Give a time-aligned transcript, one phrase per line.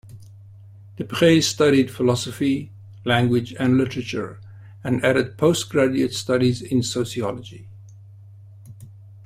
[0.97, 2.71] Deprez studied philosophy,
[3.05, 4.41] language and literature
[4.83, 7.67] and added postgraduate studies in sociology.